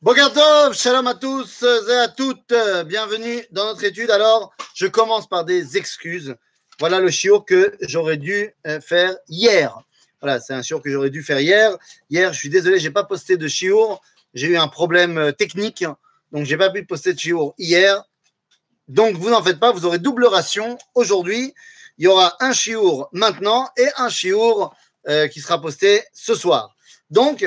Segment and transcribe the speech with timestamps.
[0.00, 2.54] Bogartov, shalom à tous et à toutes,
[2.86, 4.12] bienvenue dans notre étude.
[4.12, 6.36] Alors, je commence par des excuses.
[6.78, 9.76] Voilà le chiot que j'aurais dû euh, faire hier.
[10.20, 11.76] Voilà, c'est un chiot que j'aurais dû faire hier.
[12.10, 13.98] Hier, je suis désolé, j'ai pas posté de chiot.
[14.34, 15.84] J'ai eu un problème euh, technique,
[16.30, 18.04] donc j'ai pas pu poster de chiot hier.
[18.86, 21.54] Donc, vous n'en faites pas, vous aurez double ration aujourd'hui.
[21.98, 24.72] Il y aura un chiour maintenant et un chiour
[25.08, 26.76] euh, qui sera posté ce soir.
[27.10, 27.44] Donc,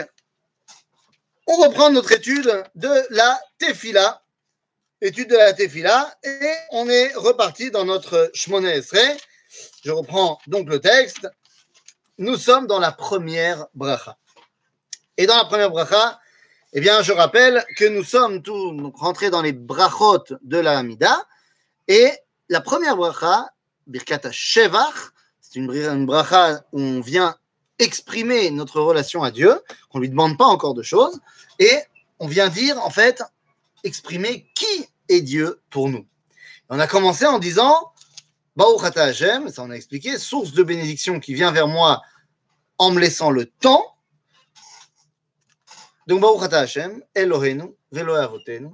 [1.52, 4.22] on reprend notre étude de la Tefila,
[5.02, 9.18] étude de la Tefila, et on est reparti dans notre Shmone Esrei.
[9.84, 11.28] Je reprends donc le texte.
[12.18, 14.18] Nous sommes dans la première bracha.
[15.18, 16.22] Et dans la première bracha,
[16.72, 21.28] eh bien, je rappelle que nous sommes tous rentrés dans les brachot de la Hamida.
[21.90, 22.14] Et
[22.48, 23.50] la première bracha,
[23.88, 25.12] Birkat Shevach,
[25.42, 27.36] c'est une bracha où on vient
[27.82, 31.20] exprimer notre relation à Dieu, qu'on ne lui demande pas encore de choses,
[31.60, 31.78] et
[32.20, 33.24] on vient dire, en fait,
[33.84, 36.06] exprimer qui est Dieu pour nous.
[36.70, 37.92] On a commencé en disant,
[38.56, 42.02] Baruch Hashem, ça on a expliqué, source de bénédiction qui vient vers moi
[42.78, 43.86] en me laissant le temps.
[46.08, 48.70] Donc, Baruch Hashem, Elohenu, Veloé Avotenu,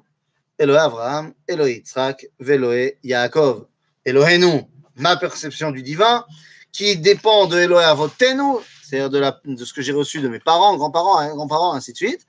[0.58, 3.68] Elohe Abraham, Elohe Yitzhak, Veloé Yaakov.
[4.06, 4.64] Elohenu,
[4.96, 6.26] ma perception du divin,
[6.72, 11.20] qui dépend de Elohe Avotenu, c'est-à-dire de, ce que j'ai reçu de mes parents, grands-parents,
[11.20, 12.26] hein, grands-parents, ainsi de suite,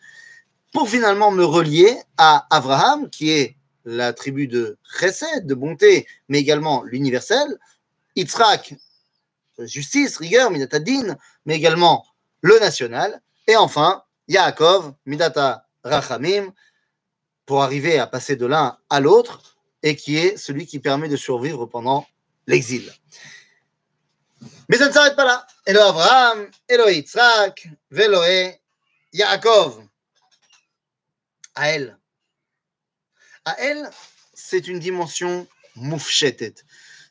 [0.72, 6.40] pour finalement me relier à Abraham, qui est la tribu de Chesed, de bonté, mais
[6.40, 7.46] également l'universel,
[8.16, 8.74] Yitzhak,
[9.60, 12.04] justice, rigueur, Midatadin, mais également
[12.42, 16.52] le national, et enfin Yaakov, Midata Rachamim,
[17.46, 21.16] pour arriver à passer de l'un à l'autre, et qui est celui qui permet de
[21.16, 22.06] survivre pendant
[22.46, 22.92] l'exil.
[24.68, 25.46] Mais ça ne s'arrête pas là.
[25.66, 28.60] Elo Abraham, Elo Yitzhak, Veloé,
[29.12, 29.82] Yaakov.
[31.54, 31.98] À elle.
[33.44, 33.88] À elle,
[34.34, 36.54] c'est une dimension moufchetet.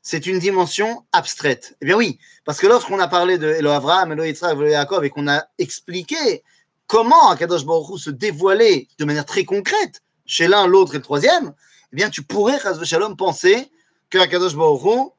[0.02, 1.76] C'est une dimension abstraite.
[1.82, 5.10] Eh bien oui, parce que lorsqu'on a parlé de Elo Abraham, Elo Yitzhak, Yaakov et
[5.10, 6.44] qu'on a expliqué
[6.86, 11.54] comment Akadosh Baruch se dévoilait de manière très concrète chez l'un, l'autre et le troisième,
[11.92, 13.70] eh bien tu pourrais, Chaz Shalom, penser
[14.10, 15.12] que Akadosh Baruch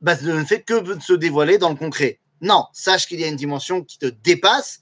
[0.00, 2.20] bah, ne fait que se dévoiler dans le concret.
[2.40, 4.80] Non, sache qu'il y a une dimension qui te dépasse,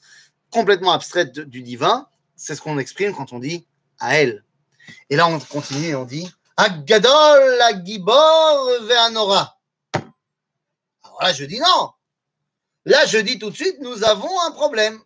[0.50, 2.06] complètement abstraite du divin.
[2.36, 3.66] C'est ce qu'on exprime quand on dit
[3.98, 4.44] à elle.
[5.08, 9.58] Et là, on continue et on dit Agadol, Agibor, Veanora.
[9.94, 11.90] Alors là, je dis non.
[12.84, 15.00] Là, je dis tout de suite nous avons un problème.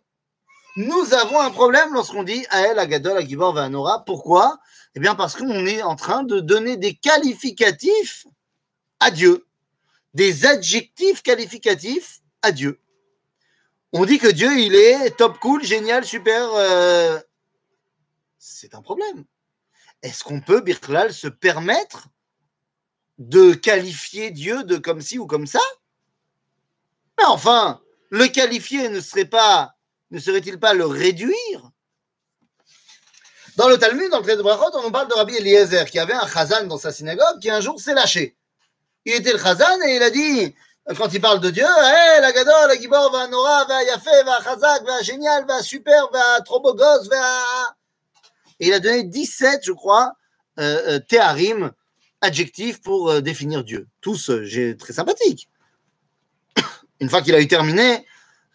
[0.77, 4.03] Nous avons un problème lorsqu'on dit à elle, Agadol, Agibor, Veanora.
[4.05, 4.59] Pourquoi?
[4.95, 8.27] Eh bien, parce qu'on est en train de donner des qualificatifs
[8.99, 9.45] à Dieu,
[10.13, 12.79] des adjectifs qualificatifs à Dieu.
[13.93, 16.49] On dit que Dieu, il est top cool, génial, super.
[16.53, 17.19] Euh...
[18.37, 19.25] C'est un problème.
[20.01, 22.07] Est-ce qu'on peut, Birklal, se permettre
[23.17, 25.59] de qualifier Dieu de comme ci ou comme ça?
[27.17, 29.75] Mais enfin, le qualifier ne serait pas,
[30.09, 31.71] ne serait-il pas le réduire?
[33.57, 36.13] Dans le Talmud, dans le traité de Brachot, on parle de Rabbi Eliezer qui avait
[36.13, 38.37] un chazan dans sa synagogue qui un jour s'est lâché.
[39.05, 40.55] Il était le chazan et il a dit
[40.97, 44.41] quand il parle de Dieu, hey, la gadol, la gibor, va nora, va yafé, va
[44.43, 47.75] chazak, va génial, va super, va trop beau gosse, va.
[48.59, 50.13] Et il a donné 17, je crois,
[50.59, 51.71] euh, euh, théarim,
[52.21, 53.87] adjectifs pour euh, définir Dieu.
[54.01, 54.31] Tous
[54.77, 55.49] très sympathiques.
[56.99, 58.05] Une fois qu'il a eu terminé,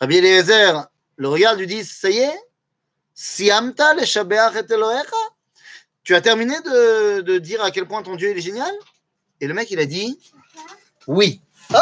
[0.01, 0.87] Rabbi Eliezer
[1.17, 2.41] le regarde, lui dit Ça y est,
[3.15, 5.17] siamta le et Elohecha?
[6.05, 8.73] Tu as terminé de, de dire à quel point ton Dieu est génial?
[9.41, 10.19] Et le mec, il a dit
[11.07, 11.41] Oui.
[11.73, 11.79] Oh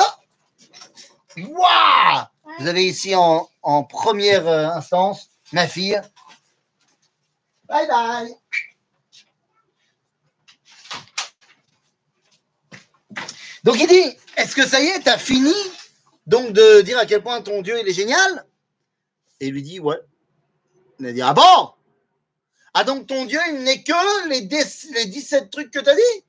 [1.37, 2.25] Waouh
[2.59, 6.01] Vous avez ici en, en première euh, instance ma fille.
[7.69, 8.35] Bye bye.
[13.63, 15.55] Donc il dit, est-ce que ça y est, t'as fini
[16.27, 18.47] donc de dire à quel point ton Dieu il est génial?
[19.41, 19.99] Et il lui dit, ouais.
[21.01, 21.71] Il a dit, ah bon?
[22.75, 26.25] Ah donc ton Dieu il n'est que les, 10 les 17 trucs que t'as dit?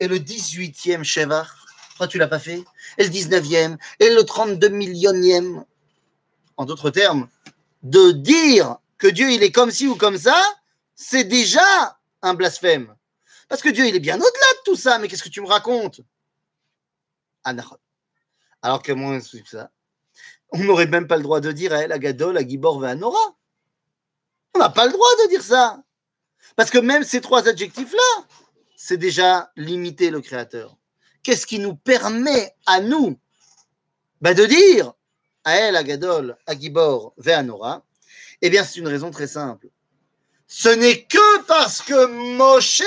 [0.00, 1.57] Et le 18e Shevar
[1.98, 2.62] pourquoi tu l'as pas fait?
[2.96, 5.64] Et le 19e Et le 32 millionième
[6.56, 7.28] En d'autres termes,
[7.82, 10.40] de dire que Dieu il est comme ci ou comme ça,
[10.94, 12.94] c'est déjà un blasphème.
[13.48, 15.48] Parce que Dieu il est bien au-delà de tout ça, mais qu'est-ce que tu me
[15.48, 16.00] racontes?
[18.62, 19.72] Alors que moi, ça
[20.52, 23.36] On n'aurait même pas le droit de dire à la Gadol, à Gibor, à Nora.
[24.54, 25.82] On n'a pas le droit de dire ça.
[26.54, 28.24] Parce que même ces trois adjectifs-là,
[28.76, 30.77] c'est déjà limiter le Créateur
[31.22, 33.18] qu'est-ce qui nous permet à nous
[34.20, 34.92] bah, de dire
[35.44, 37.82] à elle, à Gadol, à Gibor, Veanora
[38.42, 39.68] Eh bien, c'est une raison très simple.
[40.46, 42.82] ce n'est que parce que Moshe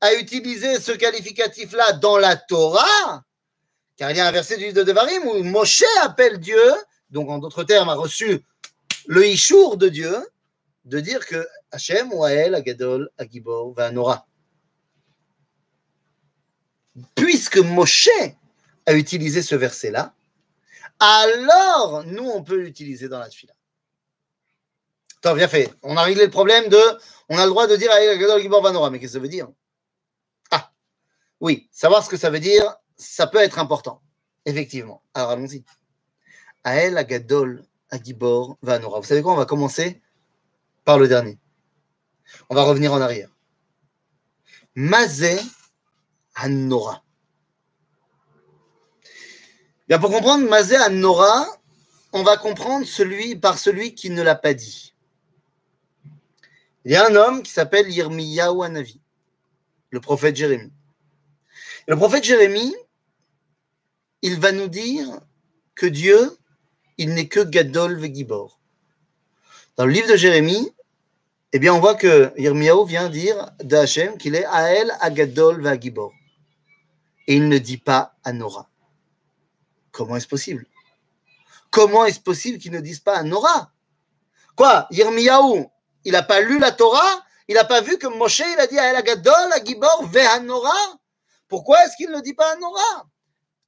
[0.00, 3.24] a utilisé ce qualificatif-là dans la Torah,
[3.96, 6.72] car il y a un verset du livre de Devarim où Moshe appelle Dieu,
[7.10, 8.42] donc en d'autres termes a reçu
[9.06, 10.14] le Ishour de Dieu,
[10.84, 14.25] de dire que Hachem, Wael, Agadol, Agibor, Vanora.
[17.14, 18.08] Puisque Moshe
[18.86, 20.14] a utilisé ce verset-là,
[20.98, 23.52] alors nous, on peut l'utiliser dans la tfila.
[25.20, 25.74] Tant bien fait.
[25.82, 26.80] On a réglé le problème de.
[27.28, 27.90] On a le droit de dire.
[28.90, 29.48] Mais qu'est-ce que ça veut dire?
[30.50, 30.72] Ah,
[31.40, 34.00] oui, savoir ce que ça veut dire, ça peut être important.
[34.44, 35.02] Effectivement.
[35.12, 35.64] Alors allons-y.
[36.64, 39.00] Ael, Agadol, Agibor, Vanora.
[39.00, 39.32] Vous savez quoi?
[39.32, 40.00] On va commencer
[40.84, 41.38] par le dernier.
[42.48, 43.28] On va revenir en arrière.
[44.74, 45.38] Mazé
[46.36, 47.02] Hanora.
[49.88, 51.46] Bien, pour comprendre Mazé Hanora,
[52.12, 54.94] on va comprendre celui par celui qui ne l'a pas dit.
[56.84, 59.00] Il y a un homme qui s'appelle Yirmiyahu Hanavi,
[59.90, 60.72] le prophète Jérémie.
[61.88, 62.74] le prophète Jérémie,
[64.22, 65.20] il va nous dire
[65.74, 66.36] que Dieu,
[66.98, 68.60] il n'est que Gadol Vegibor.
[69.76, 70.72] Dans le livre de Jérémie,
[71.52, 76.12] eh bien, on voit que Yirmiyahu vient dire d'Hachem qu'il est Ael Agadol Vagibor.
[77.26, 78.68] Et il ne dit pas Anora.
[79.90, 80.66] Comment est-ce possible?
[81.70, 83.72] Comment est-ce possible qu'il ne dise pas Anora
[84.54, 84.86] Quoi?
[84.90, 85.66] Yirmiyahu,
[86.04, 87.24] il n'a pas lu la Torah?
[87.48, 90.98] Il n'a pas vu que Moshe, il a dit Ael Agadol Agibor Vehanora
[91.48, 93.06] Pourquoi est-ce qu'il ne dit pas Anora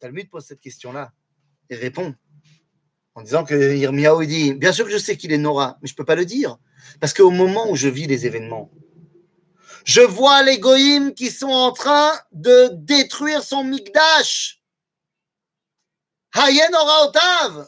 [0.00, 1.12] Talmud pose cette question-là
[1.70, 2.14] et répond
[3.18, 5.94] en disant que Yirmiyahu dit Bien sûr que je sais qu'il est Nora, mais je
[5.94, 6.56] ne peux pas le dire.
[7.00, 8.70] Parce qu'au moment où je vis les événements,
[9.88, 14.62] je vois les goïms qui sont en train de détruire son mikdash.
[16.34, 17.66] Hayen Otav.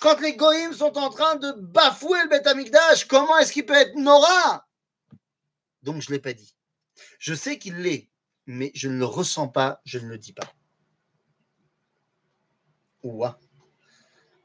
[0.00, 3.74] Quand les goïms sont en train de bafouer le Beth Amikdash, comment est-ce qu'il peut
[3.74, 4.66] être Nora?
[5.82, 6.56] Donc je ne l'ai pas dit.
[7.18, 8.10] Je sais qu'il l'est,
[8.46, 10.50] mais je ne le ressens pas, je ne le dis pas.
[13.02, 13.38] Ouah.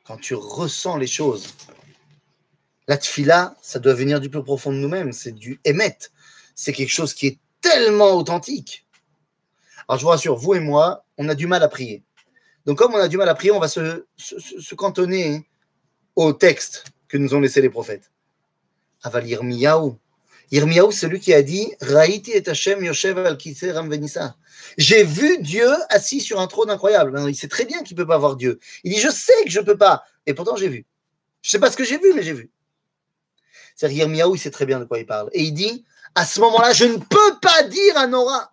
[0.04, 1.54] Quand tu ressens les choses,
[2.88, 5.98] la tfila, ça doit venir du plus profond de nous-mêmes, c'est du émet.
[6.54, 8.86] C'est quelque chose qui est tellement authentique.
[9.88, 12.04] Alors je vous rassure, vous et moi, on a du mal à prier.
[12.66, 14.04] Donc comme on a du mal à prier, on va se,
[14.76, 15.48] cantonner
[16.16, 18.12] au texte que nous ont laissé les prophètes.
[19.04, 19.94] Aval Yirmiyahu.
[20.92, 22.92] C'est lui qui a dit et Hashem.
[24.78, 27.20] J'ai vu Dieu assis sur un trône incroyable.
[27.28, 28.60] il sait très bien qu'il ne peut pas voir Dieu.
[28.84, 30.04] Il dit Je sais que je ne peux pas.
[30.26, 30.86] Et pourtant, j'ai vu.
[31.42, 32.52] Je ne sais pas ce que j'ai vu, mais j'ai vu.
[33.76, 35.30] C'est Yirmiyahu, il sait très bien de quoi il parle.
[35.34, 35.86] Et il dit,
[36.16, 38.52] à ce moment-là, je ne peux pas dire à Nora,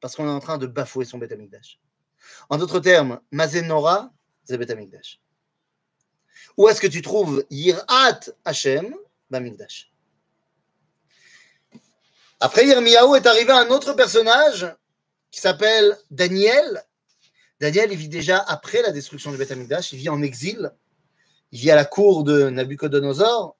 [0.00, 1.32] parce qu'on est en train de bafouer son Beth
[2.50, 4.12] En d'autres termes, Mazenora,
[4.44, 4.76] c'est Beth
[6.56, 8.94] Où est-ce que tu trouves Yirat Hashem
[9.30, 9.92] Bamikdash
[12.40, 14.74] Après Yirmiyahu est arrivé un autre personnage
[15.30, 16.84] qui s'appelle Daniel.
[17.60, 19.52] Daniel, il vit déjà après la destruction du Beth
[19.92, 20.72] il vit en exil,
[21.52, 23.57] il vit à la cour de Nabucodonosor,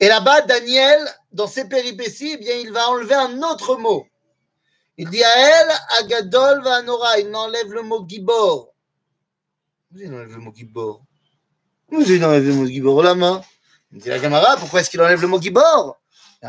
[0.00, 1.00] et là-bas, Daniel,
[1.32, 4.06] dans ses péripéties, eh bien, il va enlever un autre mot.
[4.96, 8.74] Il dit à elle, Agadol va Nora, il enlève le mot Gibor.
[9.94, 11.02] Il enlève le mot Gibor.
[11.92, 13.42] Il enlève le mot Gibor la main.
[13.92, 16.00] Il dit la Gamara, pourquoi est-ce qu'il enlève le mot Gibor?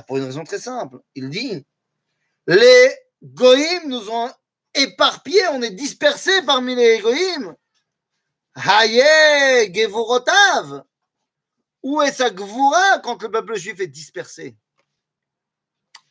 [0.07, 0.97] Pour une raison très simple.
[1.15, 1.65] Il dit,
[2.47, 4.29] les Goïm nous ont
[4.73, 7.55] éparpillés, on est dispersés parmi les Goïm.
[8.55, 10.83] Haye, Gevorotav.
[11.89, 14.55] Où est sa gvoura quand le peuple juif est dispersé?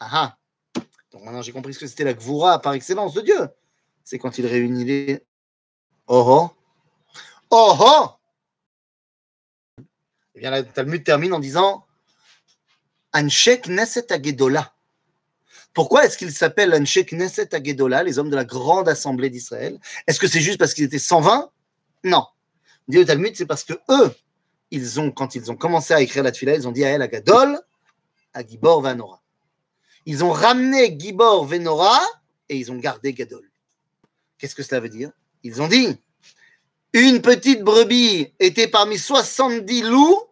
[0.01, 0.39] Ah ah
[1.13, 3.49] Donc maintenant j'ai compris ce que c'était la gvoura par excellence de Dieu.
[4.03, 5.25] C'est quand il réunit les.
[6.09, 6.51] Oh oh
[7.51, 8.09] Oh oh
[10.35, 11.87] Eh bien, la Talmud termine en disant
[13.13, 14.75] Anshek Neset Agedola.
[15.75, 19.79] Pourquoi est-ce qu'il s'appelle Anshek Neset Agedola, les hommes de la grande assemblée d'Israël?
[20.09, 21.53] Est-ce que c'est juste parce qu'ils étaient 120
[22.03, 22.27] Non.
[22.89, 24.13] Dit le Talmud, c'est parce que eux,
[24.71, 27.03] ils ont, quand ils ont commencé à écrire la tefila, ils ont dit à elle,
[27.03, 27.61] à Gadol,
[28.35, 29.23] à Gibor Venora.
[30.07, 32.01] Ils ont ramené Gibor Venora
[32.49, 33.49] et ils ont gardé Gadol.
[34.39, 35.11] Qu'est-ce que cela veut dire?
[35.43, 35.99] Ils ont dit
[36.93, 40.23] une petite brebis était parmi 70 loups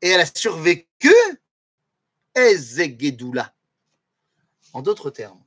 [0.00, 1.14] et elle a survécu.
[2.34, 3.52] Ezegedoula.
[4.72, 5.42] En d'autres termes,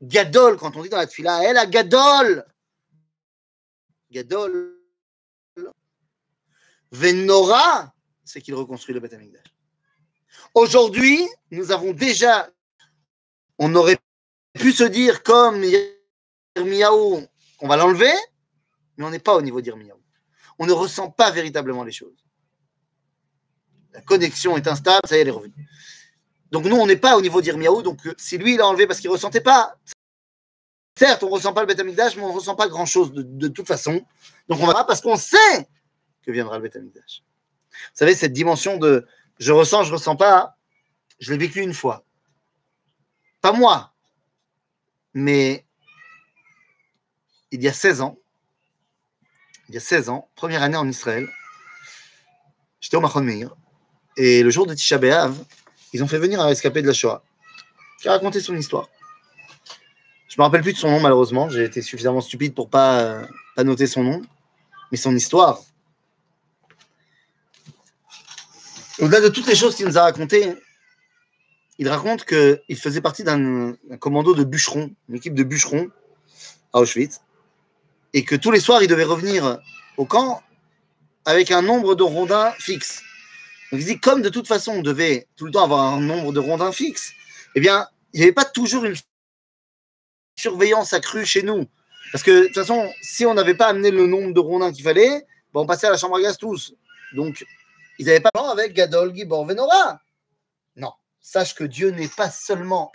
[0.00, 2.46] Gadol, quand on dit dans la tefila, elle a Gadol.
[4.10, 4.79] Gadol,
[6.92, 7.92] Venora,
[8.24, 9.14] c'est qu'il reconstruit le Beth
[10.54, 12.48] Aujourd'hui, nous avons déjà,
[13.58, 13.98] on aurait
[14.54, 15.62] pu se dire comme
[16.56, 17.26] Yirmiyahu
[17.58, 18.12] qu'on va l'enlever,
[18.96, 19.98] mais on n'est pas au niveau d'Yirmiyahu.
[20.58, 22.24] On ne ressent pas véritablement les choses.
[23.92, 25.68] La connexion est instable, ça y est, elle est revenue.
[26.50, 28.86] Donc nous, on n'est pas au niveau d'Irmiaou, donc euh, si lui, il a enlevé
[28.86, 29.76] parce qu'il ne ressentait pas,
[30.98, 33.48] certes, on ne ressent pas le Beth mais on ne ressent pas grand-chose de, de,
[33.48, 34.04] toute façon.
[34.48, 35.68] Donc on va parce qu'on sait
[36.22, 37.22] que viendra le Beth Amikdash.
[37.70, 39.06] Vous savez, cette dimension de
[39.38, 40.56] je ressens, je ressens pas,
[41.18, 42.04] je l'ai vécu une fois.
[43.40, 43.94] Pas moi,
[45.14, 45.64] mais
[47.50, 48.18] il y a 16 ans,
[49.68, 51.28] il y a 16 ans, première année en Israël,
[52.80, 53.56] j'étais au Machon Meir,
[54.16, 55.34] et le jour de Tisha B'Av,
[55.92, 57.24] ils ont fait venir un rescapé de la Shoah,
[58.00, 58.88] qui a raconté son histoire.
[60.28, 63.22] Je ne me rappelle plus de son nom, malheureusement, j'ai été suffisamment stupide pour pas,
[63.56, 64.22] pas noter son nom,
[64.92, 65.60] mais son histoire.
[69.00, 70.54] Au-delà de toutes les choses qu'il nous a racontées,
[71.78, 75.90] il raconte qu'il faisait partie d'un commando de bûcherons, une équipe de bûcherons
[76.74, 77.20] à Auschwitz,
[78.12, 79.58] et que tous les soirs, il devait revenir
[79.96, 80.42] au camp
[81.24, 83.02] avec un nombre de rondins fixe.
[83.72, 86.32] Donc il dit, comme de toute façon, on devait tout le temps avoir un nombre
[86.32, 87.12] de rondins fixe,
[87.54, 88.96] eh bien, il n'y avait pas toujours une
[90.36, 91.66] surveillance accrue chez nous.
[92.12, 94.84] Parce que de toute façon, si on n'avait pas amené le nombre de rondins qu'il
[94.84, 96.74] fallait, bon, on passait à la chambre à gaz tous.
[97.14, 97.46] Donc,
[98.00, 100.00] ils n'avaient pas avec Gadol, Gibor, Venora.
[100.76, 102.92] Non, sache que Dieu n'est pas seulement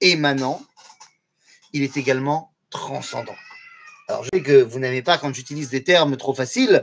[0.00, 0.60] émanant,
[1.72, 3.36] il est également transcendant.
[4.08, 6.82] Alors, je sais que vous n'aimez pas quand j'utilise des termes trop faciles,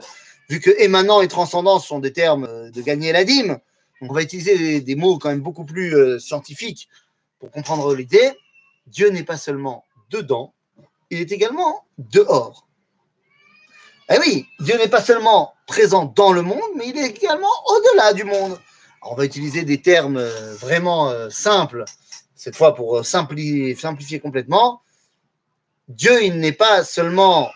[0.50, 3.60] vu que émanant et transcendant sont des termes de gagner la dîme.
[4.00, 6.88] On va utiliser des, mots quand même beaucoup plus euh, scientifiques
[7.40, 8.32] pour comprendre l'idée.
[8.88, 10.54] Dieu n'est pas seulement dedans,
[11.10, 12.66] il est également dehors.
[14.10, 18.14] Eh oui, Dieu n'est pas seulement présent dans le monde, mais il est également au-delà
[18.14, 18.60] du monde.
[19.02, 21.86] On va utiliser des termes euh, vraiment euh, simples,
[22.36, 24.82] cette fois pour simplifier, simplifier complètement.
[25.88, 27.52] Dieu, il n'est pas seulement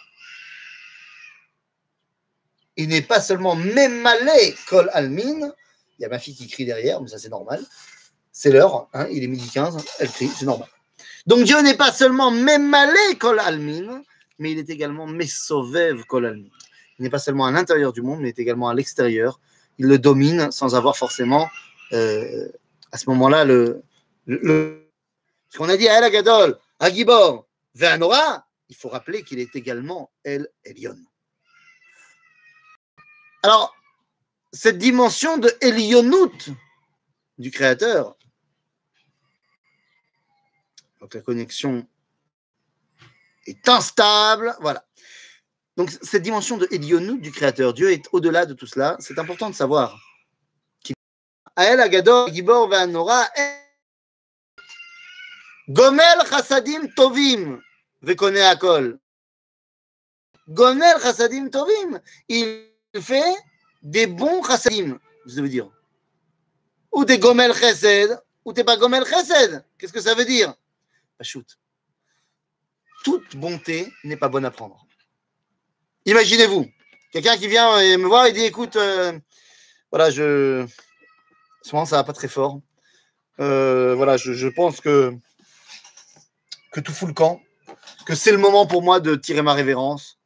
[2.77, 5.51] il n'est pas seulement mémalé kol almin.
[5.97, 7.61] Il y a ma fille qui crie derrière, mais ça c'est normal.
[8.31, 10.69] C'est l'heure, hein, il est midi 15, elle crie, c'est normal.
[11.27, 14.01] Donc Dieu n'est pas seulement mémalé kol almin,
[14.39, 16.49] mais il est également mesovev kol almin.
[16.97, 19.39] Il n'est pas seulement à l'intérieur du monde, mais il est également à l'extérieur.
[19.77, 21.47] Il le domine sans avoir forcément,
[21.93, 22.49] euh,
[22.91, 23.83] à ce moment-là, le,
[24.25, 24.89] le,
[25.49, 29.55] ce qu'on a dit à El Agadol, à Gibor, Ve'anora, il faut rappeler qu'il est
[29.55, 30.97] également El Elion.
[33.43, 33.73] Alors,
[34.51, 36.49] cette dimension de Elionout
[37.37, 38.17] du Créateur,
[40.99, 41.87] donc la connexion
[43.67, 44.85] instable, voilà.
[45.77, 49.49] Donc cette dimension de Elionout du Créateur, Dieu est au-delà de tout cela, c'est important
[49.49, 49.97] de savoir.
[51.55, 53.27] Ael Agador, Gibor Ve'anora,
[55.67, 57.61] Gomel Chassadim Tovim,
[58.01, 58.99] Vekone Akol.
[60.47, 62.65] Gomel Chassadim Tovim, il
[62.99, 63.35] fait
[63.81, 65.69] des bons chassadim, ça veut dire.
[66.91, 69.63] Ou des gomel chesed, ou t'es pas gomel chesed.
[69.77, 70.55] Qu'est-ce que ça veut dire?
[71.21, 71.57] Shoot.
[73.03, 74.85] Toute bonté n'est pas bonne à prendre.
[76.05, 76.67] Imaginez-vous,
[77.11, 79.17] quelqu'un qui vient me voir et dit écoute, euh,
[79.91, 80.65] voilà, je.
[81.61, 82.61] Souvent, ça va pas très fort.
[83.39, 85.13] Euh, voilà, je, je, pense que,
[86.71, 87.41] que tout fout le camp,
[88.05, 90.19] que c'est le moment pour moi de tirer ma révérence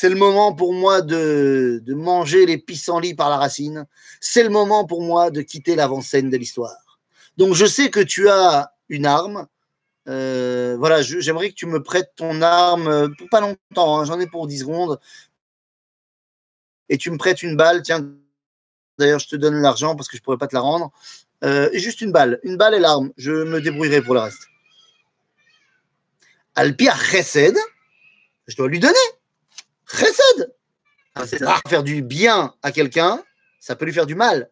[0.00, 3.84] c'est le moment pour moi de, de manger les pissenlits par la racine.
[4.20, 7.00] C'est le moment pour moi de quitter l'avant-scène de l'histoire.
[7.36, 9.48] Donc, je sais que tu as une arme.
[10.08, 14.00] Euh, voilà, j'aimerais que tu me prêtes ton arme pour pas longtemps.
[14.00, 15.00] Hein, J'en ai pour 10 secondes.
[16.88, 17.82] Et tu me prêtes une balle.
[17.82, 18.08] Tiens,
[18.98, 20.90] d'ailleurs, je te donne l'argent parce que je pourrais pas te la rendre.
[21.44, 22.40] Euh, juste une balle.
[22.42, 23.12] Une balle et l'arme.
[23.16, 24.48] Je me débrouillerai pour le reste.
[26.54, 27.56] Alpia Chesed,
[28.46, 28.96] je dois lui donner.
[29.86, 30.54] Chesed.
[31.14, 33.22] Ah, faire du bien à quelqu'un,
[33.60, 34.50] ça peut lui faire du mal.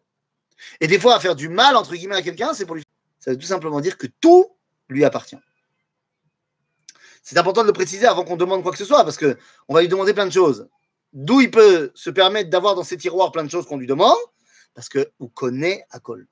[0.81, 2.83] Et des fois, faire du mal, entre guillemets, à quelqu'un, c'est pour lui.
[3.19, 4.57] Ça veut tout simplement dire que tout
[4.89, 5.37] lui appartient.
[7.23, 9.81] C'est important de le préciser avant qu'on demande quoi que ce soit, parce qu'on va
[9.81, 10.67] lui demander plein de choses.
[11.13, 14.17] D'où il peut se permettre d'avoir dans ses tiroirs plein de choses qu'on lui demande,
[14.73, 16.27] parce que vous connaît à col.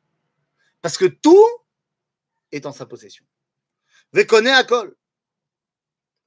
[0.82, 1.48] Parce que tout
[2.52, 3.26] est en sa possession.
[4.14, 4.96] Ve connaît à col.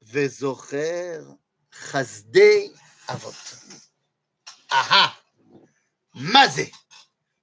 [0.02, 1.20] Vezocher
[1.70, 2.72] Chazdei
[3.06, 3.32] Avot.
[4.70, 5.14] Aha!
[6.14, 6.72] Mazé.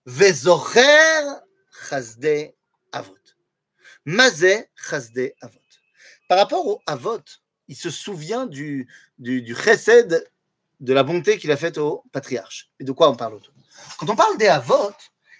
[0.05, 1.21] Vezocher
[1.89, 2.55] Chazdei
[2.91, 3.15] Avot.
[4.05, 5.64] Mazé Chazdei Avot.
[6.27, 7.21] Par rapport au Avot,
[7.67, 8.87] il se souvient du,
[9.19, 12.71] du, de la bonté qu'il a faite au patriarche.
[12.79, 13.53] Et de quoi on parle autour?
[13.97, 14.91] Quand on parle des Avot,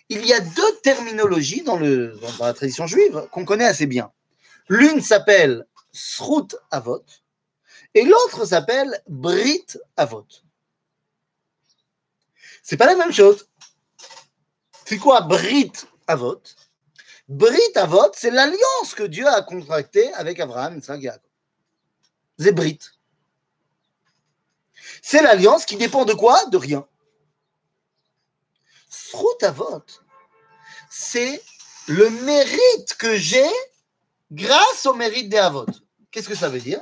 [0.10, 4.12] il y a deux terminologies dans la tradition juive qu'on connaît assez bien.
[4.70, 7.04] L'une s'appelle Srut Avot,
[7.94, 9.66] et l'autre s'appelle Brit
[9.96, 10.28] Avot.
[12.62, 13.48] C'est pas la même chose.
[14.86, 15.72] C'est quoi Brit
[16.08, 16.42] Avot
[17.28, 21.22] Brit Avot, c'est l'alliance que Dieu a contractée avec Abraham, Isaac et Jacob.
[22.38, 22.80] C'est Brit.
[25.02, 26.46] C'est l'alliance qui dépend de quoi?
[26.48, 26.88] De rien.
[28.90, 29.84] Srout Avot,
[30.90, 31.42] c'est
[31.88, 33.50] le mérite que j'ai
[34.32, 35.66] grâce au mérite des Avot.
[36.12, 36.82] Qu'est-ce que ça veut dire?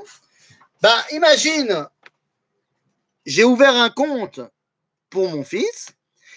[0.81, 1.87] Ben, imagine,
[3.25, 4.41] j'ai ouvert un compte
[5.09, 5.93] pour mon fils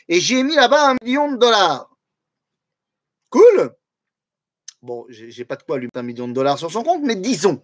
[0.09, 1.91] et j'ai mis là-bas un million de dollars.
[3.31, 3.75] Cool?
[4.87, 7.17] Bon, j'ai pas de quoi lui mettre un million de dollars sur son compte, mais
[7.17, 7.61] disons,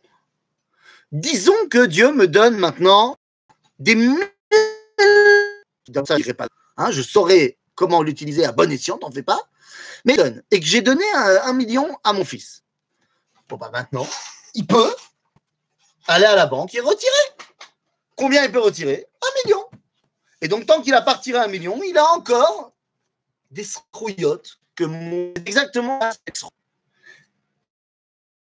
[1.12, 3.16] disons que Dieu me donne maintenant
[3.78, 3.94] des
[6.04, 6.48] ça, je pas.
[6.76, 9.40] Hein, je saurais comment l'utiliser à bon escient, t'en fais pas.
[10.04, 12.64] Mais donne et que j'ai donné un, million à mon fils.
[13.48, 14.08] Bon bah maintenant,
[14.54, 14.92] il peut
[16.08, 17.46] aller à la banque et retirer.
[18.16, 19.06] Combien il peut retirer?
[19.22, 19.64] Un million.
[20.40, 22.72] Et donc, tant qu'il a pas retiré un million, il a encore
[23.52, 25.32] des scrouillottes que mon...
[25.46, 26.00] exactement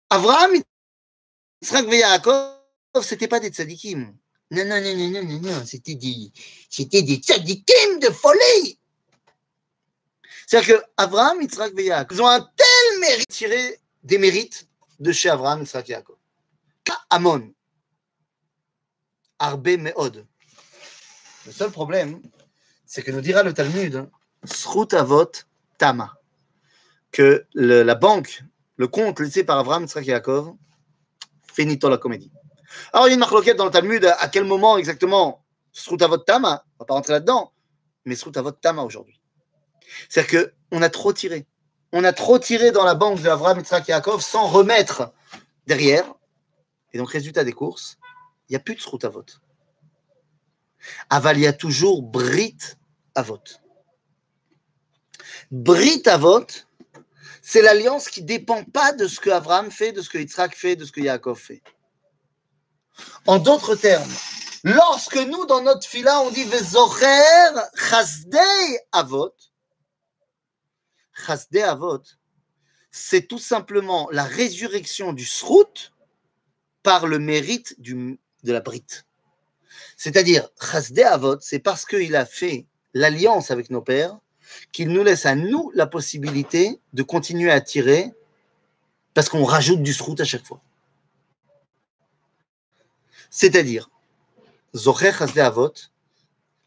[0.09, 0.51] Avraham,
[1.61, 4.15] Yitzhak et Yaakov, c'était pas des tzadikim.
[4.51, 6.31] Non, non, non, non, non, non, c'était des,
[6.69, 8.79] c'était des tzadikim de folie.
[10.47, 14.67] C'est-à-dire qu'Avraham, Yitzhak et ils ont un tel mérite tiré des mérites
[14.99, 16.15] de chez Avraham, Yitzhak et Yaakov.
[17.09, 17.53] Amon.
[19.39, 20.25] Arbe Meod.
[21.45, 22.21] Le seul problème,
[22.85, 24.09] c'est que nous dira le Talmud,
[24.43, 25.31] Srut Avot
[25.77, 26.17] Tama,
[27.11, 28.43] que la banque,
[28.77, 30.55] le compte laissé par Abraham, Yitzhak Yaakov,
[31.57, 32.31] la comédie.
[32.93, 36.17] Alors, il y a une marque dans le Talmud, à quel moment exactement Srut Avot
[36.17, 37.51] Tama, on va pas rentrer là-dedans,
[38.05, 39.19] mais Srut Avot Tama aujourd'hui.
[40.09, 41.47] C'est-à-dire qu'on a trop tiré.
[41.93, 45.11] On a trop tiré dans la banque de Abraham, Yitzhak sans remettre
[45.65, 46.05] derrière.
[46.93, 47.97] Et donc, résultat des courses,
[48.47, 49.25] il n'y a plus de Srut Avot.
[51.09, 52.57] Aval, il y a toujours Brit
[53.15, 53.43] Avot.
[55.51, 56.47] Brit Avot,
[57.41, 60.55] c'est l'alliance qui ne dépend pas de ce que Abraham fait, de ce que Yitzhak
[60.55, 61.61] fait, de ce que Yaakov fait.
[63.25, 64.11] En d'autres termes,
[64.63, 69.33] lorsque nous, dans notre fila, on dit Vezocher Chasdei Avot,
[71.25, 72.01] Chasdei Avot,
[72.91, 75.93] c'est tout simplement la résurrection du Srout
[76.83, 79.05] par le mérite de la Brite.
[79.95, 84.17] C'est-à-dire, Chasdé Avot, c'est parce qu'il a fait l'alliance avec nos pères
[84.71, 88.11] qu'il nous laisse à nous la possibilité de continuer à tirer
[89.13, 90.61] parce qu'on rajoute du srout à chaque fois.
[93.29, 93.89] C'est-à-dire,
[94.75, 95.73] Zocher Avot,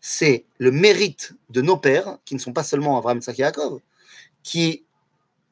[0.01, 3.81] c'est le mérite de nos pères, qui ne sont pas seulement Avram, et Yaakov,
[4.43, 4.85] qui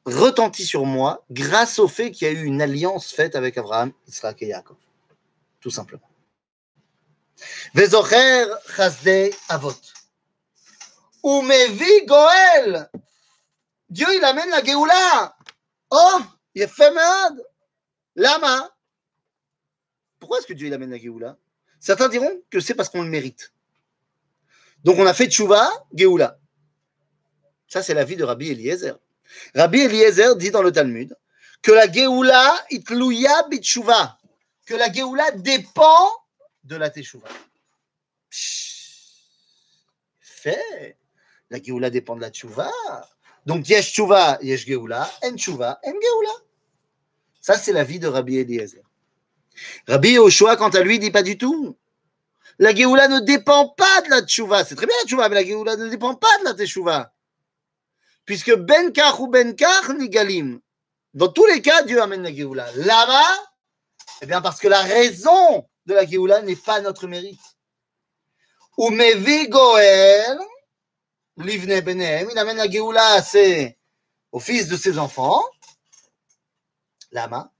[0.04, 3.92] retentit sur moi grâce au fait qu'il y a eu une alliance faite avec Abraham,
[4.06, 4.76] Yitzhak et Yaakov.
[5.60, 6.08] Tout simplement.
[7.74, 8.46] Vezocher
[9.48, 9.72] Avot
[11.28, 12.88] ou Mevi Goel.
[13.90, 15.36] Dieu, il amène la Géoula.
[15.90, 16.20] Oh,
[16.54, 16.90] il est fait.
[18.16, 18.74] Lama.
[20.18, 21.36] Pourquoi est-ce que Dieu, il amène la Géoula?
[21.80, 23.52] Certains diront que c'est parce qu'on le mérite.
[24.84, 26.38] Donc on a fait Tchouva, Géoula.
[27.68, 28.98] Ça, c'est l'avis de Rabbi Eliezer.
[29.54, 31.14] Rabbi Eliezer dit dans le Talmud
[31.60, 34.18] que la Géoula itluya bitshuva,
[34.64, 36.08] que la Géoula dépend
[36.64, 37.28] de la Teshuvah.
[40.20, 40.97] Fait.
[41.50, 42.70] La Géoula dépend de la Teshuvah.
[43.46, 45.92] Donc, Yesh Teshuvah, Yesh Géoula, En Teshuvah, En.
[47.40, 48.82] Ça, c'est la vie de Rabbi Eliezer.
[49.86, 51.76] Rabbi Yoshua, quant à lui, dit pas du tout.
[52.58, 54.64] La Géoula ne dépend pas de la Teshuvah.
[54.64, 57.12] C'est très bien la Teshuvah, mais la Géoula ne dépend pas de la Teshuvah.
[58.24, 60.60] Puisque Ben Kach ou Ben Kach, Nigalim.
[61.14, 62.66] Dans tous les cas, Dieu amène la Géoula.
[62.74, 63.48] Là-bas,
[64.20, 67.40] eh bien, parce que la raison de la Géoula n'est pas notre mérite.
[68.76, 70.38] Ou Goel,
[71.38, 73.22] Livne Benem, il amène la Géoula
[74.32, 75.42] au fils de ses enfants,
[77.12, 77.52] Lama,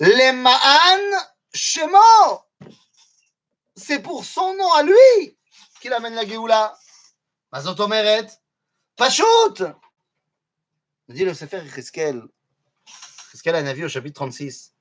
[0.00, 1.00] Lemaan
[1.52, 2.40] Shemo,
[3.76, 5.38] c'est pour son nom à lui
[5.80, 6.76] qu'il amène la Géoula.
[7.52, 8.26] Mazotomeret,
[8.96, 9.62] Pachout,
[11.08, 12.22] dit le Sefer Cheskel,
[13.30, 14.72] Cheskel a au chapitre 36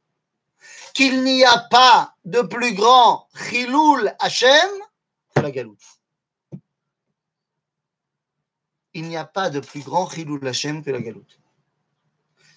[0.94, 4.70] qu'il n'y a pas de plus grand Chiloul Hachem
[5.36, 5.95] que la galoute.
[8.96, 11.38] Il n'y a pas de plus grand Chiloul Hachem que la galoute.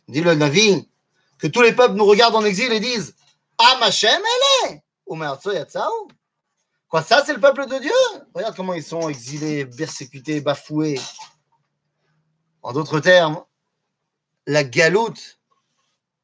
[0.07, 0.89] Dit le Navi
[1.37, 3.17] que tous les peuples nous regardent en exil et disent
[3.59, 4.23] Am Hachem,
[4.65, 4.83] elle est
[6.89, 7.91] Quoi, ça, c'est le peuple de Dieu?
[8.35, 11.01] Regarde comment ils sont exilés, persécutés, bafoués.
[12.63, 13.45] En d'autres termes,
[14.47, 15.41] la galoute,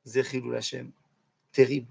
[0.06, 0.92] c'est Chiloul Hachem.
[1.52, 1.90] Terrible.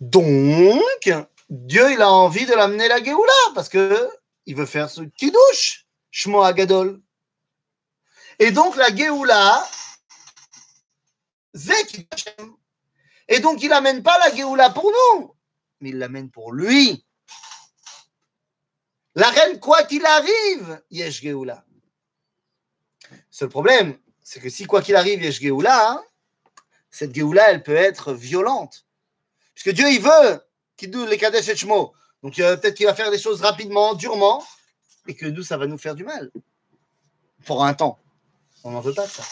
[0.00, 1.10] Donc,
[1.50, 4.08] Dieu, il a envie de l'amener la Géoula parce que
[4.46, 5.83] il veut faire ce qui douche,
[6.14, 7.02] Shmo Agadol,
[8.38, 9.68] Et donc la Géoula,
[11.54, 12.08] Zek.
[13.26, 15.34] Et donc il n'amène pas la Géoula pour nous,
[15.80, 17.04] mais il l'amène pour lui.
[19.16, 21.64] La reine, quoi qu'il arrive, Yesh Géoula.
[23.32, 26.04] Seul problème, c'est que si quoi qu'il arrive, Yesh Géoula, hein,
[26.92, 28.86] cette Géoula, elle peut être violente.
[29.52, 30.40] Puisque Dieu, il veut
[30.76, 31.92] qu'il nous les Kadesh et Shmo.
[32.22, 34.44] Donc euh, peut-être qu'il va faire des choses rapidement, durement,
[35.06, 36.30] et que nous, ça va nous faire du mal.
[37.44, 37.98] Pour un temps.
[38.62, 39.22] On n'en veut pas ça.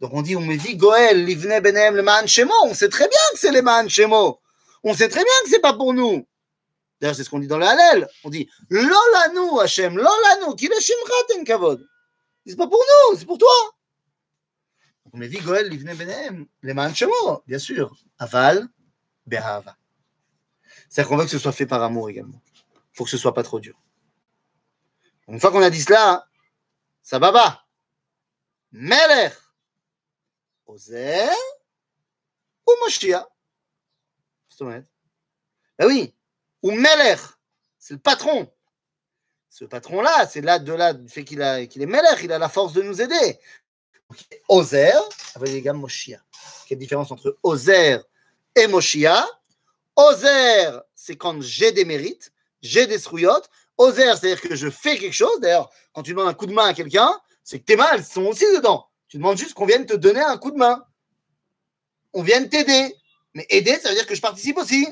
[0.00, 2.54] Donc on dit, on me dit, Goël, Livne Benem, le Mahan Shemo.
[2.64, 4.40] On sait très bien que c'est les Mahan Shemo.
[4.84, 6.26] On sait très bien que c'est pas pour nous.
[7.00, 8.08] D'ailleurs, c'est ce qu'on dit dans le Hallel.
[8.24, 11.86] On dit, Lolanu, Hachem, Shimrat en Kavod.
[12.46, 13.48] C'est pas pour nous, c'est pour toi.
[15.12, 17.42] On me dit, Goël, Livne Benem, le Mahan Shemo.
[17.46, 17.94] Bien sûr.
[18.18, 18.68] Aval,
[19.26, 19.76] Behava.
[20.88, 22.40] C'est-à-dire qu'on veut que ce soit fait par amour également.
[22.74, 23.78] Il faut que ce soit pas trop dur.
[25.30, 26.26] Une fois qu'on a dit cela,
[27.02, 27.64] ça va bas.
[28.72, 29.32] Melech,
[30.66, 31.30] Ozer
[32.66, 33.26] ou Moshiach.
[34.58, 34.84] Ben
[35.86, 36.14] oui,
[36.62, 37.20] ou Melech,
[37.78, 38.52] c'est le patron.
[39.48, 42.48] Ce patron-là, c'est là de là, du fait qu'il qu'il est Melech, il a la
[42.48, 43.38] force de nous aider.
[44.48, 45.00] Ozer,
[45.36, 46.20] avec les gars Moshiach.
[46.66, 48.02] Quelle différence entre Ozer
[48.56, 49.26] et Moshiach
[49.94, 53.48] Ozer, c'est quand j'ai des mérites, j'ai des srouillottes.
[53.80, 55.40] Ozer, c'est-à-dire que je fais quelque chose.
[55.40, 58.26] D'ailleurs, quand tu demandes un coup de main à quelqu'un, c'est que tes mains, sont
[58.26, 58.86] aussi dedans.
[59.08, 60.84] Tu demandes juste qu'on vienne te donner un coup de main.
[62.12, 62.94] On vienne t'aider.
[63.32, 64.86] Mais aider, ça veut dire que je participe aussi.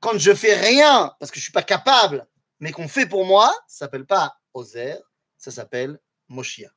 [0.00, 2.28] Quand je fais rien, parce que je ne suis pas capable,
[2.58, 4.98] mais qu'on fait pour moi, ça s'appelle pas Ozer,
[5.38, 6.70] ça s'appelle Moshia.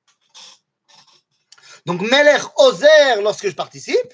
[1.86, 4.13] Donc, Meler Ozer lorsque je participe,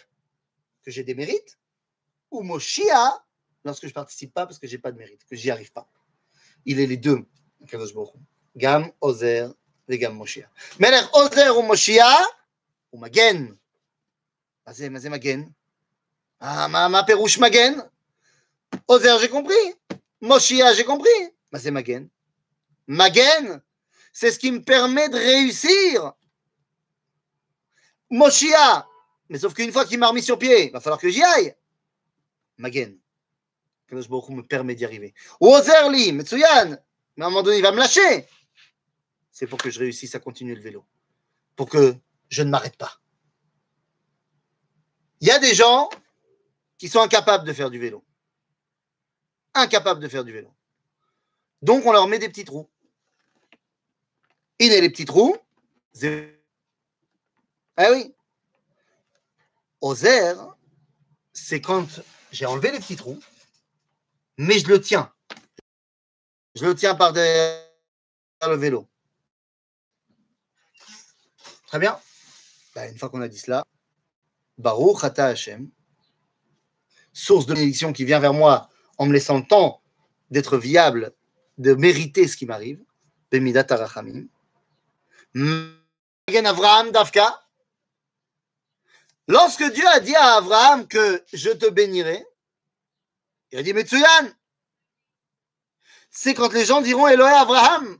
[0.83, 1.59] que j'ai des mérites,
[2.31, 3.23] ou Moshia
[3.63, 5.87] lorsque je participe pas parce que je n'ai pas de mérite, que j'y arrive pas.
[6.65, 7.25] Il est les deux,
[8.55, 9.53] Gam Ozer
[9.87, 10.49] et Gam Moshia.
[10.79, 12.15] Meler Ozer ou Moshia,
[12.91, 13.57] ou Magen.
[14.65, 15.51] Mazé, mazé Magen.
[16.39, 17.83] Ah, ma, ma perouche Magen.
[18.87, 19.75] Ozer, j'ai compris.
[20.21, 21.09] Moshia, j'ai compris.
[21.51, 22.09] Mazé Magen.
[22.87, 23.61] Magen,
[24.13, 26.13] c'est ce qui me permet de réussir.
[28.09, 28.87] Moshia,
[29.29, 31.55] mais sauf qu'une fois qu'il m'a remis sur pied, il va falloir que j'y aille.
[32.57, 32.97] Magen.
[33.89, 35.13] Kadosh Baruch me permet d'y arriver.
[35.39, 36.77] Ozerli, Metsuyan,
[37.17, 38.27] mais à un moment donné, il va me lâcher.
[39.31, 40.85] C'est pour que je réussisse à continuer le vélo.
[41.55, 41.95] Pour que
[42.29, 42.99] je ne m'arrête pas.
[45.21, 45.89] Il y a des gens
[46.77, 48.03] qui sont incapables de faire du vélo.
[49.53, 50.53] Incapables de faire du vélo.
[51.61, 52.69] Donc, on leur met des petits trous.
[54.59, 55.35] Il est les petits trous.
[57.75, 58.13] Ah oui.
[59.81, 60.35] Ozer,
[61.33, 61.87] c'est quand
[62.31, 63.19] j'ai enlevé les petits trous,
[64.39, 65.11] mais je le tiens.
[66.55, 67.61] Je le tiens par derrière
[68.47, 68.87] le vélo.
[71.67, 71.99] Très bien.
[72.73, 73.65] Ben, une fois qu'on a dit cela,
[74.57, 75.69] Baruch Ata Hashem,
[77.11, 79.81] source de bénédiction qui vient vers moi en me laissant le temps
[80.31, 81.13] d'être viable,
[81.57, 82.81] de mériter ce qui m'arrive,
[83.31, 84.25] Bemidat Arachamim.
[89.27, 92.25] Lorsque Dieu a dit à Abraham que je te bénirai,
[93.51, 94.29] il a dit Metsuyan.
[96.11, 97.97] C'est quand les gens diront Elohé Abraham.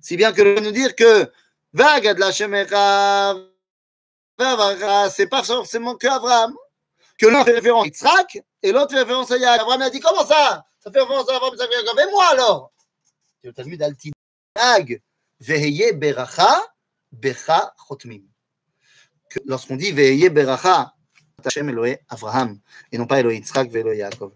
[0.00, 1.32] Si bien que nous dire que
[5.10, 6.54] c'est pas forcément que Abraham.
[7.18, 9.62] Que l'un fait référence à Yitzhak et l'autre fait référence à Yaakov.
[9.62, 10.66] Abraham a dit Comment ça?
[10.78, 12.72] Ça fait référence à Abraham, ça fait référence à moi alors?
[13.42, 15.02] Le Altinag,
[15.40, 16.62] Veheye Beracha,
[17.20, 18.22] Becha Chotmim.
[19.44, 20.94] Lorsqu'on dit Veheye Beracha,
[21.44, 22.58] Hashem Eloé Avraham,
[22.92, 24.32] et non pas Eloé Yitzhak, Eloé Yaakov.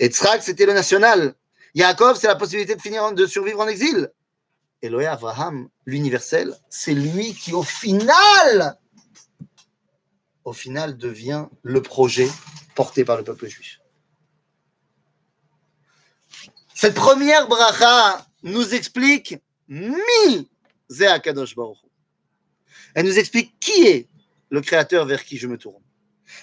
[0.00, 1.34] Yitzhak, c'était le national.
[1.74, 4.10] Yaakov, c'est la possibilité de finir, de survivre en exil.
[4.82, 8.78] Eloé Avraham, l'universel, c'est lui qui, au final,
[10.44, 12.28] au final, devient le projet
[12.74, 13.80] porté par le peuple juif.
[16.74, 19.36] Cette première bracha nous explique
[19.68, 20.50] Mi
[21.22, 21.78] Kadosh Baruch.
[22.95, 24.07] Elle nous explique qui est
[24.49, 25.83] le créateur vers qui je me tourne.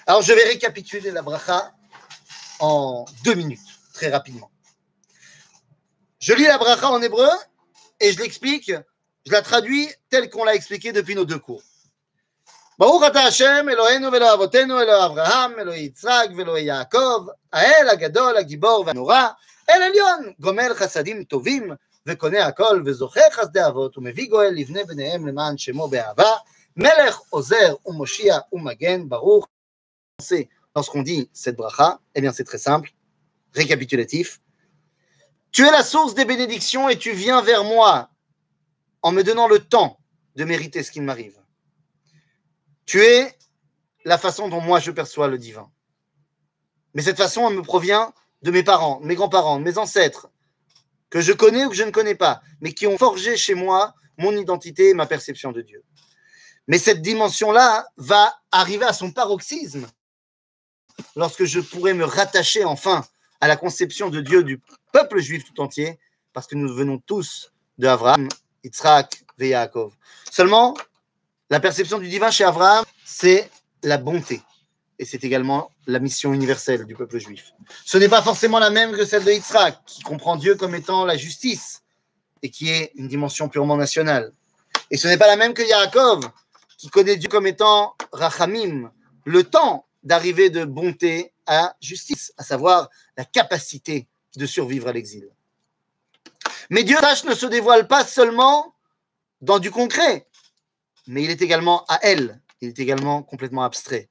[0.07, 1.73] Alors je vais récapituler la bracha
[2.61, 4.51] en deux minutes, très rapidement.
[6.21, 7.29] Je lis la bracha en hébreu
[8.01, 8.73] et je l'explique,
[9.27, 11.63] je la traduis telle qu'on l'a expliqué depuis nos deux cours.
[12.79, 18.85] ברוך אתה השם אלוהינו ואלוהי אבותינו אלוהי אברהם אלוהי יצחק ואלוהי יעקב האל הגדול הגיבור
[18.87, 19.29] והנורא
[19.71, 21.71] אל עליון גומל חסדים טובים
[22.07, 26.31] וקונה הכל, וזוכה חסדי אבות, ומביא גואל לבני בניהם למען שמו באהבה,
[26.77, 29.47] מלך עוזר ומושיע ומגן, ברוך.
[30.75, 32.91] Lorsqu'on dit cette bracha, eh bien c'est très simple,
[33.55, 34.41] récapitulatif.
[35.53, 38.11] Tu es la source des bénédictions et tu viens vers moi
[39.03, 39.99] en me donnant le temps
[40.35, 41.39] de mériter ce qui m'arrive.
[42.85, 43.37] Tu es
[44.05, 45.71] la façon dont moi je perçois le divin.
[46.95, 48.13] Mais cette façon, elle me provient
[48.43, 50.29] de mes parents, de mes grands-parents, de mes ancêtres,
[51.12, 53.94] que je connais ou que je ne connais pas, mais qui ont forgé chez moi
[54.18, 55.84] mon identité et ma perception de Dieu.
[56.68, 59.86] Mais cette dimension-là va arriver à son paroxysme
[61.16, 63.06] lorsque je pourrai me rattacher enfin
[63.42, 64.62] à la conception de Dieu du
[64.94, 66.00] peuple juif tout entier,
[66.34, 68.30] parce que nous venons tous de Abraham,
[68.64, 69.94] Yitzhak Yaakov.
[70.30, 70.78] Seulement,
[71.50, 73.50] la perception du divin chez Abraham, c'est
[73.84, 74.42] la bonté.
[75.02, 77.54] Et c'est également la mission universelle du peuple juif.
[77.86, 81.06] Ce n'est pas forcément la même que celle de Yitzhak, qui comprend Dieu comme étant
[81.06, 81.82] la justice
[82.44, 84.32] et qui est une dimension purement nationale.
[84.92, 86.30] Et ce n'est pas la même que Yaakov,
[86.78, 88.92] qui connaît Dieu comme étant Rachamim,
[89.26, 92.88] le temps d'arriver de bonté à justice, à savoir
[93.18, 95.28] la capacité de survivre à l'exil.
[96.70, 98.76] Mais Dieu ne se dévoile pas seulement
[99.42, 100.28] dans du concret,
[101.08, 104.11] mais il est également à elle, il est également complètement abstrait.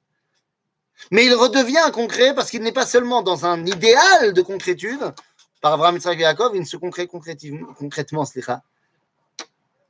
[1.09, 5.13] Mais il redevient concret parce qu'il n'est pas seulement dans un idéal de concrétude,
[5.61, 8.25] par Abraham Yitzhak Yaakov, il se concret concrètement,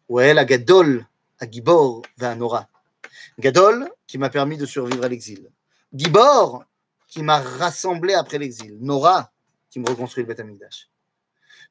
[0.09, 1.07] Ouais, la Gadol,
[1.39, 2.01] à Gibor,
[2.37, 2.67] Nora.
[3.39, 5.49] Gadol, qui m'a permis de survivre à l'exil.
[5.93, 6.65] Gibor,
[7.07, 8.77] qui m'a rassemblé après l'exil.
[8.81, 9.31] Nora,
[9.69, 10.45] qui me reconstruit le Beth.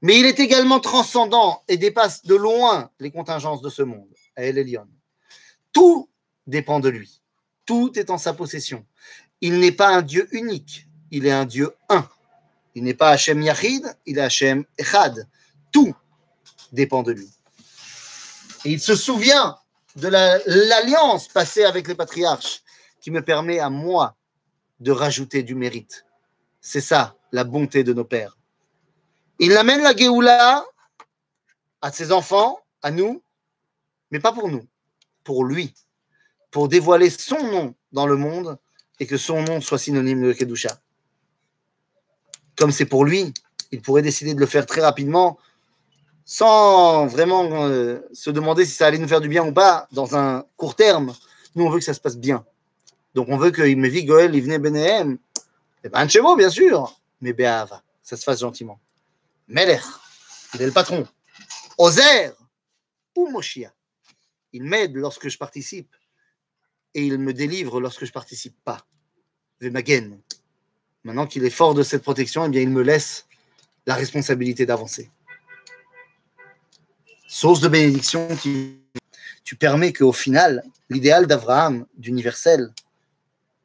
[0.03, 4.45] Mais il est également transcendant et dépasse de loin les contingences de ce monde, à
[4.45, 4.89] El Elyon.
[5.73, 6.09] Tout
[6.47, 7.21] dépend de lui.
[7.67, 8.87] Tout est en sa possession.
[9.41, 12.09] Il n'est pas un Dieu unique, il est un Dieu un.
[12.75, 15.27] Il n'est pas Hachem Yahid, il est Hachem Echad.
[15.73, 15.95] Tout
[16.73, 17.29] dépend de lui.
[18.65, 19.57] Et il se souvient
[19.97, 22.63] de l'alliance passée avec les patriarches
[23.01, 24.17] qui me permet à moi
[24.79, 26.05] de rajouter du mérite.
[26.61, 28.37] C'est ça, la bonté de nos pères.
[29.39, 30.65] Il amène la Géoula
[31.81, 33.23] à ses enfants, à nous,
[34.11, 34.67] mais pas pour nous,
[35.25, 35.75] pour lui,
[36.51, 38.59] pour dévoiler son nom dans le monde
[39.01, 40.79] et que son nom soit synonyme de Kedusha.
[42.57, 43.33] Comme c'est pour lui,
[43.73, 45.39] il pourrait décider de le faire très rapidement
[46.27, 50.15] sans vraiment euh, se demander si ça allait nous faire du bien ou pas dans
[50.15, 51.15] un court terme.
[51.57, 52.45] Nous, on veut que ça se passe bien.
[53.15, 55.19] Donc, on veut qu'il me dit Goël, il venait Benéhem.
[55.83, 58.79] Et ben, moi, bien sûr, mais Béava, ça se fasse gentiment.
[59.49, 59.81] Meler,
[60.55, 61.09] il est le patron.
[61.79, 62.33] Ozer
[63.17, 63.73] ou Moshia,
[64.53, 65.89] il m'aide lorsque je participe
[66.95, 68.87] et il me délivre lorsque je participe pas.
[69.61, 70.19] Vemagen.
[71.05, 73.27] Maintenant qu'il est fort de cette protection, eh bien, il me laisse
[73.87, 75.11] la responsabilité d'avancer.
[77.29, 78.81] Source de bénédiction qui
[79.45, 82.73] tu permets qu'au final, l'idéal d'Abraham, d'universel,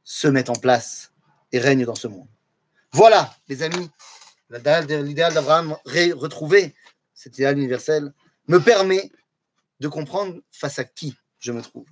[0.03, 1.11] se mette en place
[1.51, 2.27] et règne dans ce monde.
[2.91, 3.89] Voilà, les amis,
[4.49, 5.75] l'idéal d'Abraham
[6.13, 6.73] retrouvé,
[7.13, 8.13] cet idéal universel,
[8.47, 9.11] me permet
[9.79, 11.85] de comprendre face à qui je me trouve.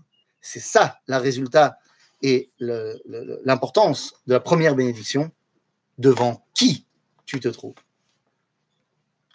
[0.45, 1.77] C'est ça le résultat
[2.21, 5.32] et l'importance de la première bénédiction,
[5.97, 6.86] devant qui
[7.25, 7.75] tu te trouves?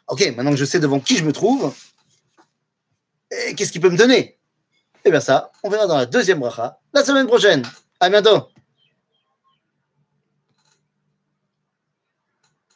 [0.07, 1.75] Ok, maintenant que je sais devant qui je me trouve,
[3.31, 4.39] qu'est-ce qu'il peut me donner?
[5.05, 7.63] Eh bien ça, on verra dans la deuxième bracha la semaine prochaine.
[8.01, 8.49] À bientôt